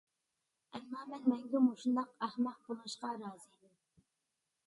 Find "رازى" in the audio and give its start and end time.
3.19-3.55